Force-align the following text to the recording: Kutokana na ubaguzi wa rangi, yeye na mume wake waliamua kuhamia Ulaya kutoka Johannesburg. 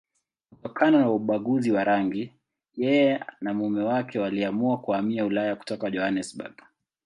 Kutokana 0.49 0.99
na 0.99 1.09
ubaguzi 1.09 1.71
wa 1.71 1.83
rangi, 1.83 2.33
yeye 2.75 3.25
na 3.41 3.53
mume 3.53 3.83
wake 3.83 4.19
waliamua 4.19 4.77
kuhamia 4.81 5.25
Ulaya 5.25 5.55
kutoka 5.55 5.91
Johannesburg. 5.91 6.61